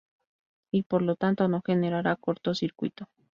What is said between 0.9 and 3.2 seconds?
lo tanto no generara corto circuito.